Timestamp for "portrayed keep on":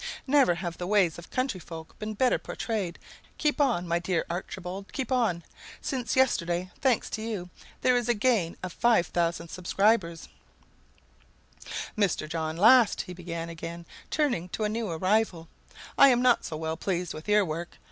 2.39-3.87